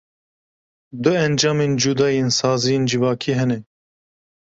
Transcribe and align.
Du 1.03 1.11
encamên 1.25 1.73
cuda 1.81 2.07
yên 2.17 2.29
saziyên 2.37 2.83
civakî 2.89 3.31
hene. 3.39 3.57